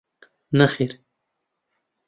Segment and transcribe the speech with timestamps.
[0.57, 0.91] نەخێر.